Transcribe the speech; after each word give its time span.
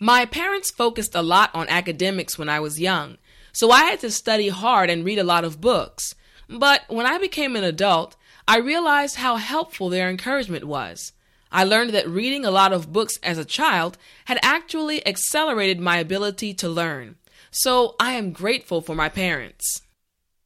My 0.00 0.26
parents 0.26 0.72
focused 0.72 1.14
a 1.14 1.22
lot 1.22 1.54
on 1.54 1.68
academics 1.68 2.36
when 2.36 2.48
I 2.48 2.58
was 2.58 2.80
young 2.80 3.16
so 3.58 3.72
I 3.72 3.86
had 3.86 3.98
to 4.02 4.10
study 4.12 4.50
hard 4.50 4.88
and 4.88 5.04
read 5.04 5.18
a 5.18 5.24
lot 5.24 5.42
of 5.42 5.60
books. 5.60 6.14
But 6.48 6.82
when 6.86 7.06
I 7.06 7.18
became 7.18 7.56
an 7.56 7.64
adult, 7.64 8.14
I 8.46 8.58
realized 8.58 9.16
how 9.16 9.34
helpful 9.34 9.88
their 9.88 10.08
encouragement 10.08 10.62
was. 10.62 11.10
I 11.50 11.64
learned 11.64 11.90
that 11.90 12.08
reading 12.08 12.44
a 12.44 12.52
lot 12.52 12.72
of 12.72 12.92
books 12.92 13.18
as 13.20 13.36
a 13.36 13.44
child 13.44 13.98
had 14.26 14.38
actually 14.44 15.04
accelerated 15.04 15.80
my 15.80 15.96
ability 15.96 16.54
to 16.54 16.68
learn. 16.68 17.16
So 17.50 17.96
I 17.98 18.12
am 18.12 18.30
grateful 18.30 18.80
for 18.80 18.94
my 18.94 19.08
parents. 19.08 19.82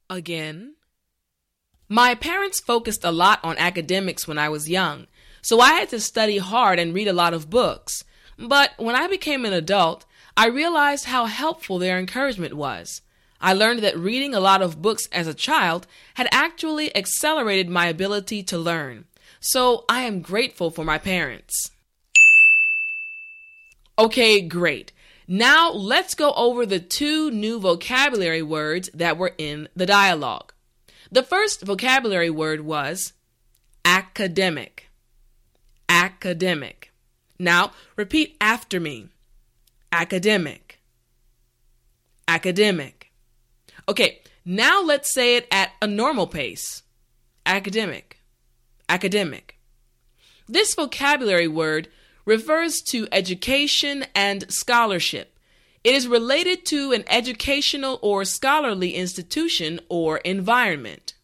Again. 0.09 0.77
My 1.91 2.15
parents 2.15 2.61
focused 2.61 3.05
a 3.05 3.13
lot 3.13 3.41
on 3.45 3.59
academics 3.59 4.27
when 4.27 4.39
I 4.39 4.49
was 4.49 4.71
young, 4.71 5.07
so 5.43 5.61
I 5.61 5.73
had 5.75 5.91
to 5.91 6.01
study 6.01 6.39
hard 6.39 6.79
and 6.79 6.95
read 6.95 7.09
a 7.09 7.13
lot 7.13 7.35
of 7.35 7.51
books. 7.51 8.05
But 8.39 8.71
when 8.79 8.97
I 8.97 9.07
became 9.07 9.45
an 9.45 9.53
adult, 9.53 10.07
I 10.37 10.47
realized 10.47 11.07
how 11.07 11.27
helpful 11.27 11.79
their 11.79 11.99
encouragement 11.99 12.55
was. 12.55 13.03
I 13.41 13.53
learned 13.53 13.81
that 13.81 13.99
reading 13.99 14.35
a 14.35 14.41
lot 14.41 14.63
of 14.63 14.81
books 14.81 15.09
as 15.13 15.27
a 15.27 15.35
child 15.35 15.87
had 16.15 16.29
actually 16.31 16.95
accelerated 16.97 17.69
my 17.69 17.87
ability 17.87 18.43
to 18.45 18.59
learn. 18.59 19.05
So 19.41 19.85
I 19.89 20.03
am 20.03 20.23
grateful 20.23 20.71
for 20.71 20.85
my 20.85 20.99
parents. 20.99 21.71
Okay, 23.99 24.41
great. 24.41 24.93
Now 25.27 25.71
let's 25.73 26.15
go 26.15 26.33
over 26.33 26.65
the 26.65 26.81
two 26.81 27.31
new 27.31 27.59
vocabulary 27.59 28.43
words 28.43 28.89
that 28.95 29.19
were 29.19 29.35
in 29.37 29.69
the 29.75 29.87
dialogue. 29.87 30.53
The 31.11 31.23
first 31.23 31.63
vocabulary 31.63 32.31
word 32.31 32.63
was 32.63 33.13
academic. 33.85 34.89
Academic. 35.89 36.91
Now 37.39 37.73
repeat 37.97 38.37
after 38.41 38.81
me 38.81 39.09
academic, 39.93 40.81
academic. 42.27 43.13
Okay, 43.89 44.21
now 44.45 44.83
let's 44.83 45.13
say 45.13 45.37
it 45.37 45.47
at 45.51 45.71
a 45.81 45.87
normal 45.87 46.27
pace 46.27 46.83
academic, 47.45 48.19
academic. 48.89 49.59
This 50.49 50.75
vocabulary 50.75 51.49
word 51.49 51.89
refers 52.25 52.81
to 52.83 53.09
education 53.13 54.05
and 54.15 54.51
scholarship. 54.51 55.39
It 55.85 55.95
is 55.95 56.07
related 56.07 56.65
to 56.67 56.93
an 56.93 57.05
educational 57.09 57.99
or 58.03 58.25
scholarly 58.25 58.95
institution 58.95 59.81
or 59.89 60.19
environment. 60.19 61.15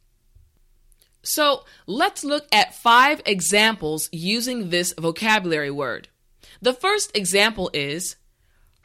So 1.22 1.64
let's 1.86 2.24
look 2.24 2.46
at 2.52 2.74
five 2.74 3.22
examples 3.24 4.08
using 4.12 4.70
this 4.70 4.92
vocabulary 4.98 5.70
word. 5.70 6.08
The 6.60 6.72
first 6.72 7.16
example 7.16 7.70
is 7.72 8.16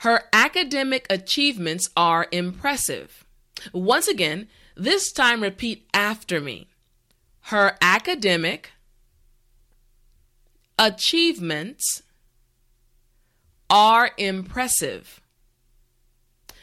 her 0.03 0.23
academic 0.33 1.07
achievements 1.09 1.89
are 1.95 2.27
impressive. 2.29 3.23
Once 3.71 4.05
again, 4.05 4.49
this 4.75 5.13
time 5.13 5.41
repeat 5.41 5.87
after 5.93 6.41
me. 6.41 6.67
Her 7.43 7.77
academic 7.81 8.71
achievements 10.77 12.03
are 13.69 14.11
impressive. 14.17 15.21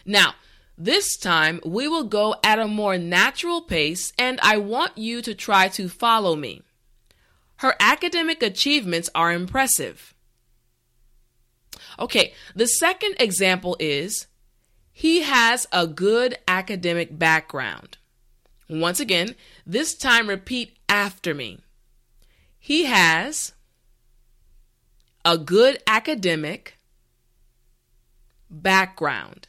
Now, 0.05 0.35
this 0.77 1.17
time 1.17 1.61
we 1.65 1.89
will 1.89 2.05
go 2.05 2.35
at 2.45 2.59
a 2.59 2.69
more 2.69 2.99
natural 2.99 3.63
pace, 3.63 4.13
and 4.19 4.39
I 4.43 4.59
want 4.59 4.99
you 4.99 5.23
to 5.23 5.35
try 5.35 5.69
to 5.69 5.89
follow 5.89 6.37
me. 6.37 6.61
Her 7.57 7.75
academic 7.81 8.43
achievements 8.43 9.09
are 9.15 9.33
impressive. 9.33 10.15
Okay, 12.01 12.33
the 12.55 12.67
second 12.67 13.17
example 13.21 13.77
is 13.79 14.27
he 14.93 15.23
has 15.23 15.67
a 15.73 15.87
good 15.87 16.39
academic 16.49 17.19
background. 17.19 17.99
Once 18.69 19.01
again, 19.01 19.35
this 19.67 19.95
time 19.95 20.29
repeat 20.29 20.79
after 20.89 21.35
me. 21.35 21.59
He 22.59 22.85
has 22.85 23.53
a 25.25 25.37
good 25.37 25.83
academic 25.87 26.79
background. 28.49 29.49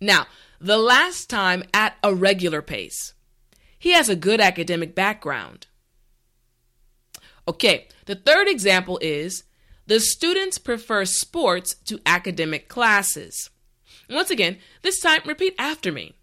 Now, 0.00 0.26
the 0.60 0.78
last 0.78 1.30
time 1.30 1.64
at 1.72 1.96
a 2.02 2.14
regular 2.14 2.62
pace. 2.62 3.14
He 3.78 3.92
has 3.92 4.08
a 4.08 4.16
good 4.16 4.40
academic 4.40 4.94
background. 4.94 5.66
Okay, 7.48 7.88
the 8.04 8.14
third 8.14 8.46
example 8.46 8.98
is 9.00 9.44
the 9.90 9.98
students 9.98 10.56
prefer 10.56 11.04
sports 11.04 11.74
to 11.84 11.98
academic 12.06 12.68
classes. 12.68 13.50
Once 14.08 14.30
again, 14.30 14.56
this 14.82 15.00
time 15.00 15.20
repeat 15.26 15.52
after 15.58 15.90
me. 15.90 16.14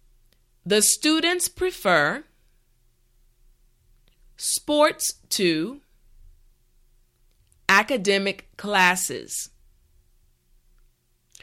The 0.65 0.81
students 0.81 1.49
prefer 1.49 2.23
sports 4.37 5.15
to 5.31 5.81
academic 7.67 8.47
classes. 8.55 9.49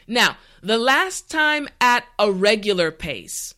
Now, 0.07 0.37
the 0.63 0.79
last 0.79 1.29
time 1.29 1.69
at 1.79 2.05
a 2.17 2.31
regular 2.31 2.89
pace. 2.89 3.53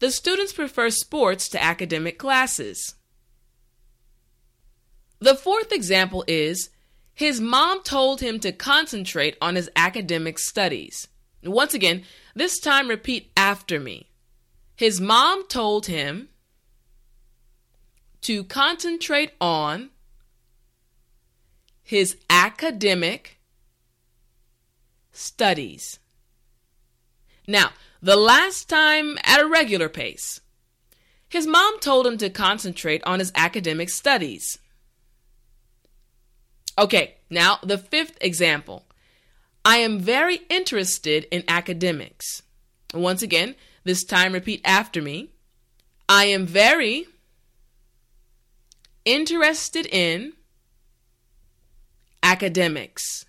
The 0.00 0.10
students 0.10 0.52
prefer 0.52 0.90
sports 0.90 1.48
to 1.48 1.62
academic 1.62 2.18
classes. 2.18 2.96
The 5.20 5.34
fourth 5.34 5.72
example 5.72 6.22
is 6.28 6.68
his 7.14 7.40
mom 7.40 7.82
told 7.82 8.20
him 8.20 8.40
to 8.40 8.52
concentrate 8.52 9.36
on 9.40 9.54
his 9.54 9.70
academic 9.76 10.38
studies. 10.38 11.08
Once 11.44 11.74
again, 11.74 12.04
this 12.34 12.58
time 12.58 12.88
repeat 12.88 13.30
after 13.36 13.78
me. 13.78 14.08
His 14.76 15.00
mom 15.00 15.46
told 15.46 15.86
him 15.86 16.28
to 18.22 18.42
concentrate 18.44 19.32
on 19.40 19.90
his 21.82 22.16
academic 22.28 23.38
studies. 25.12 26.00
Now, 27.46 27.70
the 28.02 28.16
last 28.16 28.68
time 28.68 29.18
at 29.22 29.40
a 29.40 29.46
regular 29.46 29.88
pace, 29.88 30.40
his 31.28 31.46
mom 31.46 31.78
told 31.80 32.06
him 32.06 32.16
to 32.18 32.30
concentrate 32.30 33.02
on 33.04 33.18
his 33.18 33.32
academic 33.34 33.90
studies. 33.90 34.58
Okay, 36.78 37.14
now 37.30 37.58
the 37.62 37.78
fifth 37.78 38.18
example. 38.20 38.84
I 39.64 39.78
am 39.78 39.98
very 39.98 40.40
interested 40.50 41.26
in 41.30 41.44
academics. 41.48 42.42
Once 42.92 43.22
again, 43.22 43.54
this 43.84 44.04
time 44.04 44.32
repeat 44.32 44.60
after 44.64 45.00
me. 45.00 45.30
I 46.08 46.26
am 46.26 46.46
very 46.46 47.06
interested 49.04 49.86
in 49.86 50.32
academics. 52.22 53.24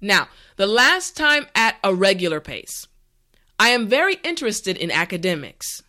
Now, 0.00 0.28
the 0.56 0.66
last 0.66 1.16
time 1.16 1.46
at 1.54 1.76
a 1.82 1.94
regular 1.94 2.40
pace. 2.40 2.86
I 3.58 3.70
am 3.70 3.88
very 3.88 4.16
interested 4.22 4.76
in 4.76 4.90
academics. 4.90 5.82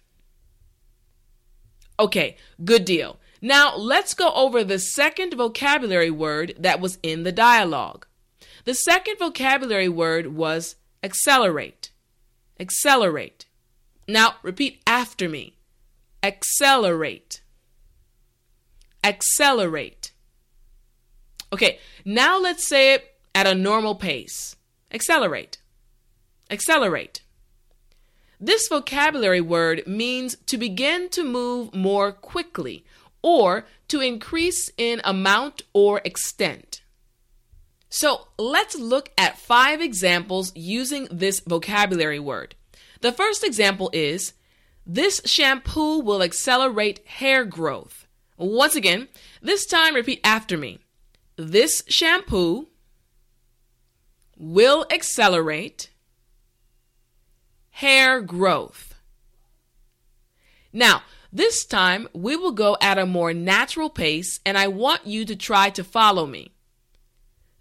Okay, 1.99 2.37
good 2.63 2.85
deal. 2.85 3.19
Now 3.41 3.75
let's 3.75 4.13
go 4.13 4.31
over 4.33 4.63
the 4.63 4.79
second 4.79 5.33
vocabulary 5.33 6.11
word 6.11 6.55
that 6.57 6.79
was 6.79 6.97
in 7.03 7.23
the 7.23 7.31
dialogue. 7.31 8.05
The 8.65 8.73
second 8.73 9.17
vocabulary 9.19 9.89
word 9.89 10.27
was 10.27 10.75
accelerate. 11.03 11.91
Accelerate. 12.59 13.45
Now 14.07 14.35
repeat 14.41 14.81
after 14.87 15.29
me. 15.29 15.57
Accelerate. 16.23 17.41
Accelerate. 19.03 20.11
Okay, 21.53 21.79
now 22.03 22.39
let's 22.39 22.67
say 22.67 22.93
it 22.93 23.15
at 23.33 23.47
a 23.47 23.55
normal 23.55 23.95
pace. 23.95 24.55
Accelerate. 24.91 25.59
Accelerate. 26.49 27.21
This 28.39 28.67
vocabulary 28.67 29.41
word 29.41 29.83
means 29.87 30.35
to 30.47 30.57
begin 30.57 31.09
to 31.09 31.23
move 31.23 31.73
more 31.73 32.11
quickly 32.11 32.83
or 33.27 33.65
to 33.89 33.99
increase 33.99 34.71
in 34.77 35.01
amount 35.03 35.61
or 35.73 35.99
extent. 36.05 36.81
So 37.89 38.29
let's 38.39 38.77
look 38.77 39.11
at 39.17 39.37
five 39.37 39.81
examples 39.81 40.53
using 40.55 41.09
this 41.11 41.41
vocabulary 41.41 42.19
word. 42.19 42.55
The 43.01 43.11
first 43.11 43.43
example 43.43 43.89
is 43.91 44.31
this 44.85 45.21
shampoo 45.25 45.99
will 45.99 46.23
accelerate 46.23 47.05
hair 47.05 47.43
growth. 47.43 48.07
Once 48.37 48.77
again, 48.77 49.09
this 49.41 49.65
time 49.65 49.93
repeat 49.93 50.21
after 50.23 50.57
me. 50.57 50.79
This 51.35 51.83
shampoo 51.89 52.67
will 54.37 54.85
accelerate 54.89 55.89
hair 57.71 58.21
growth. 58.21 58.95
Now, 60.71 61.01
this 61.31 61.65
time 61.65 62.07
we 62.13 62.35
will 62.35 62.51
go 62.51 62.77
at 62.81 62.97
a 62.97 63.05
more 63.05 63.33
natural 63.33 63.89
pace, 63.89 64.39
and 64.45 64.57
I 64.57 64.67
want 64.67 65.05
you 65.05 65.25
to 65.25 65.35
try 65.35 65.69
to 65.71 65.83
follow 65.83 66.25
me. 66.25 66.53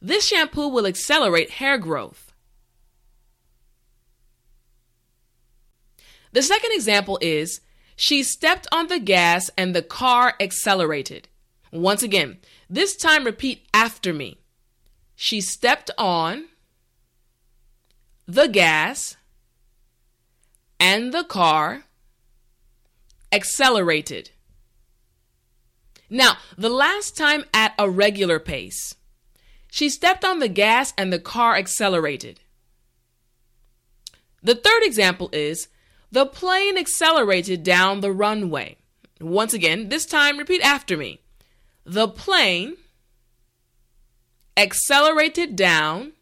This 0.01 0.27
shampoo 0.27 0.69
will 0.69 0.87
accelerate 0.87 1.51
hair 1.51 1.79
growth. 1.79 2.33
The 6.33 6.43
second 6.43 6.73
example 6.73 7.19
is 7.23 7.61
she 7.97 8.23
stepped 8.23 8.67
on 8.71 8.89
the 8.89 9.01
gas 9.01 9.51
and 9.57 9.75
the 9.75 9.83
car 9.83 10.35
accelerated. 10.39 11.29
Once 11.73 12.03
again, 12.03 12.39
this 12.69 12.95
time 12.95 13.25
repeat 13.25 13.67
after 13.73 14.13
me. 14.13 14.39
She 15.15 15.41
stepped 15.41 15.91
on 15.97 16.45
the 18.27 18.49
gas 18.49 19.17
and 20.79 21.13
the 21.13 21.25
car 21.25 21.86
accelerated. 23.37 24.31
Now, 26.09 26.39
the 26.57 26.71
last 26.71 27.17
time 27.17 27.45
at 27.53 27.75
a 27.79 27.89
regular 27.89 28.41
pace, 28.41 28.95
she 29.71 29.91
stepped 29.91 30.25
on 30.25 30.39
the 30.39 30.49
gas 30.49 30.95
and 30.97 31.13
the 31.13 31.19
car 31.19 31.55
accelerated. 31.55 32.41
The 34.43 34.55
third 34.55 34.83
example 34.83 35.29
is 35.33 35.69
the 36.11 36.25
plane 36.25 36.79
accelerated 36.79 37.63
down 37.63 38.01
the 38.01 38.13
runway. 38.13 38.79
Once 39.21 39.53
again, 39.53 39.91
this 39.91 40.07
time 40.07 40.39
repeat 40.39 40.63
after 40.63 40.97
me. 40.97 41.21
The 41.85 42.09
plane 42.09 42.77
accelerated 44.57 45.57
down 45.57 46.13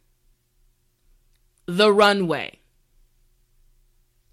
the 1.67 1.93
runway. 1.93 2.59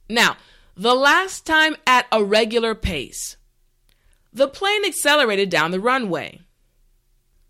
Now, 0.10 0.38
the 0.82 0.96
last 0.96 1.46
time 1.46 1.76
at 1.86 2.08
a 2.12 2.24
regular 2.24 2.74
pace, 2.74 3.38
the 4.34 4.48
plane 4.48 4.84
accelerated 4.84 5.48
down 5.48 5.70
the 5.70 5.80
runway. 5.80 6.42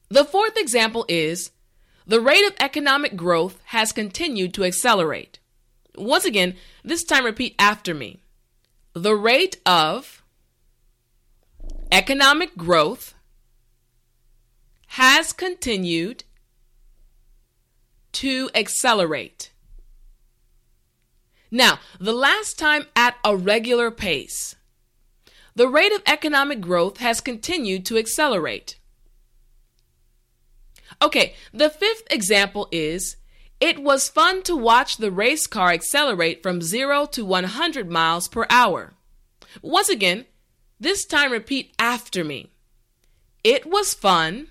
The 0.10 0.26
fourth 0.26 0.58
example 0.58 1.06
is 1.08 1.52
the 2.06 2.20
rate 2.20 2.46
of 2.46 2.54
economic 2.60 3.16
growth 3.16 3.58
has 3.68 3.94
continued 3.94 4.54
to 4.56 4.66
accelerate. 4.66 5.40
Once 5.96 6.26
again, 6.26 6.58
this 6.84 7.06
time 7.06 7.24
repeat 7.24 7.56
after 7.58 7.94
me. 7.94 8.20
The 8.92 9.16
rate 9.16 9.62
of 9.66 10.22
economic 11.90 12.58
growth 12.58 13.14
has 14.88 15.32
continued 15.32 16.26
to 18.12 18.50
accelerate. 18.54 19.51
Now, 21.52 21.80
the 22.00 22.14
last 22.14 22.58
time 22.58 22.86
at 22.96 23.18
a 23.26 23.36
regular 23.36 23.92
pace, 23.92 24.56
the 25.54 25.68
rate 25.68 25.92
of 25.92 26.02
economic 26.08 26.62
growth 26.62 26.98
has 26.98 27.20
continued 27.20 27.86
to 27.88 27.98
accelerate. 27.98 28.80
Okay, 31.02 31.36
the 31.54 31.70
fifth 31.70 32.04
example 32.10 32.70
is 32.72 33.18
it 33.60 33.84
was 33.84 34.08
fun 34.08 34.44
to 34.44 34.56
watch 34.56 34.98
the 34.98 35.12
race 35.12 35.46
car 35.46 35.72
accelerate 35.72 36.42
from 36.42 36.62
0 36.62 37.08
to 37.08 37.26
100 37.26 37.90
miles 37.90 38.28
per 38.30 38.46
hour. 38.50 38.94
Once 39.62 39.90
again, 39.90 40.26
this 40.80 41.06
time 41.06 41.32
repeat 41.32 41.74
after 41.78 42.24
me. 42.24 42.50
It 43.44 43.66
was 43.66 43.94
fun 43.94 44.48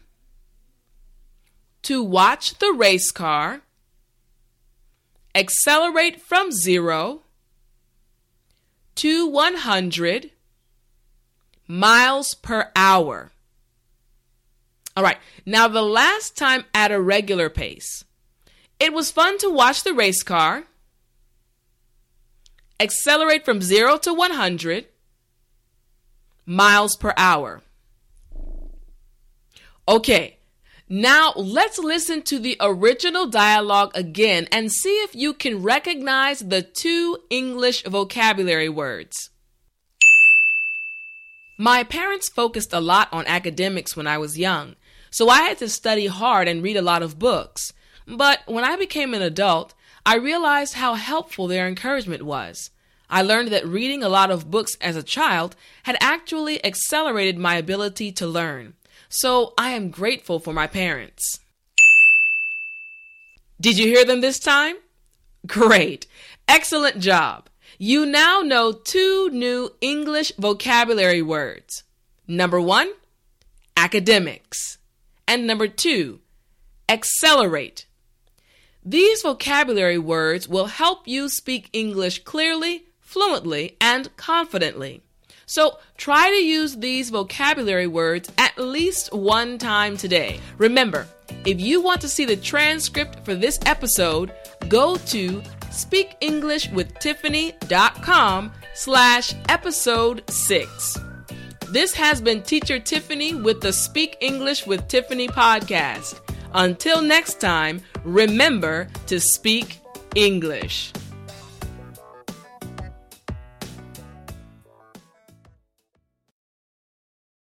to 1.82 2.02
watch 2.02 2.58
the 2.58 2.73
race 2.73 3.11
car 3.11 3.62
accelerate 5.34 6.20
from 6.20 6.50
0 6.52 7.22
to 8.96 9.26
100 9.26 10.30
miles 11.66 12.34
per 12.34 12.70
hour. 12.74 13.30
All 14.96 15.04
right, 15.04 15.18
now 15.46 15.68
the 15.68 15.82
last 15.82 16.36
time 16.36 16.64
at 16.74 16.90
a 16.90 17.00
regular 17.00 17.48
pace, 17.48 18.04
it 18.78 18.92
was 18.92 19.10
fun 19.10 19.38
to 19.38 19.48
watch 19.48 19.84
the 19.84 19.94
race 19.94 20.22
car 20.22 20.64
accelerate 22.80 23.44
from 23.44 23.60
0 23.60 23.98
to 23.98 24.12
100 24.12 24.86
miles 26.46 26.96
per 26.96 27.12
hour. 27.16 27.62
Okay, 29.86 30.38
now, 30.92 31.32
let's 31.37 31.78
listen 31.78 32.22
to 32.22 32.40
the 32.40 32.56
original 32.60 33.28
dialogue 33.28 33.92
again 33.94 34.48
and 34.50 34.72
see 34.72 34.96
if 35.04 35.14
you 35.14 35.32
can 35.32 35.62
recognize 35.62 36.40
the 36.40 36.62
two 36.62 37.16
English 37.31 37.84
vocabulary 37.84 38.68
words. 38.68 39.30
My 41.56 41.85
parents 41.85 42.28
focused 42.28 42.73
a 42.73 42.80
lot 42.80 43.09
on 43.12 43.25
academics 43.28 43.97
when 43.97 44.09
I 44.09 44.18
was 44.18 44.37
young, 44.37 44.75
so 45.12 45.28
I 45.28 45.42
had 45.42 45.59
to 45.59 45.68
study 45.68 46.09
hard 46.09 46.49
and 46.49 46.61
read 46.61 46.76
a 46.76 46.82
lot 46.82 47.04
of 47.04 47.20
books. 47.20 47.73
But 48.09 48.40
when 48.47 48.64
I 48.64 48.75
became 48.75 49.14
an 49.14 49.23
adult, 49.23 49.75
I 50.04 50.16
realized 50.16 50.75
how 50.75 50.94
helpful 50.94 51.47
their 51.47 51.68
encouragement 51.68 52.25
was. 52.25 52.70
I 53.09 53.23
learned 53.23 53.52
that 53.52 53.64
reading 53.64 54.02
a 54.02 54.09
lot 54.09 54.32
of 54.32 54.50
books 54.50 54.76
as 54.80 54.97
a 54.97 55.04
child 55.04 55.54
had 55.85 55.97
actually 56.00 56.64
accelerated 56.64 57.38
my 57.38 57.54
ability 57.54 58.11
to 58.12 58.26
learn. 58.26 58.75
So 59.11 59.55
I 59.59 59.71
am 59.71 59.90
grateful 59.90 60.38
for 60.38 60.52
my 60.52 60.69
parents. 60.69 61.40
Did 63.61 63.76
you 63.76 63.88
hear 63.88 64.05
them 64.05 64.21
this 64.21 64.38
time? 64.38 64.76
Great. 65.47 66.07
Excellent 66.47 67.00
job. 67.00 67.50
You 67.76 68.07
now 68.07 68.40
know 68.40 68.73
two 68.73 69.29
new 69.31 69.71
English 69.81 70.33
vocabulary 70.38 71.23
words. 71.23 71.83
Number 72.29 72.61
one, 72.61 72.93
academics. 73.76 74.79
And 75.26 75.45
number 75.45 75.67
two, 75.67 76.21
accelerate. 76.88 77.87
These 78.85 79.23
vocabulary 79.23 79.99
words 79.99 80.49
will 80.49 80.67
help 80.67 81.09
you 81.09 81.29
speak 81.29 81.69
English 81.73 82.23
clearly, 82.23 82.85
fluently, 83.00 83.76
and 83.81 84.14
confidently. 84.17 85.02
So 85.50 85.78
try 85.97 86.30
to 86.30 86.37
use 86.37 86.76
these 86.76 87.11
vocabulary 87.11 87.88
words 87.88 88.30
at 88.38 88.57
least 88.57 89.12
one 89.12 89.59
time 89.59 89.97
today. 89.97 90.38
Remember, 90.59 91.09
if 91.45 91.61
you 91.61 91.80
want 91.80 92.00
to 92.02 92.09
see 92.09 92.25
the 92.25 92.37
transcript 92.37 93.25
for 93.25 93.35
this 93.35 93.59
episode, 93.66 94.33
go 94.69 94.95
to 94.95 95.42
speakenglishwithtiffany.com 95.71 98.52
slash 98.75 99.35
episode 99.49 100.23
6. 100.30 100.99
This 101.73 101.95
has 101.95 102.21
been 102.21 102.42
Teacher 102.42 102.78
Tiffany 102.78 103.35
with 103.35 103.61
the 103.61 103.73
Speak 103.73 104.19
English 104.21 104.69
with 104.69 104.87
Tiffany 104.87 105.26
podcast. 105.26 106.21
Until 106.54 107.02
next 107.02 107.40
time, 107.40 107.80
remember 108.04 108.87
to 109.09 109.19
speak 109.19 109.80
English. 110.14 110.92